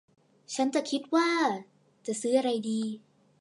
[0.55, 1.29] ฉันจะคิดว่า
[2.05, 2.81] จะซื้ออะไรดี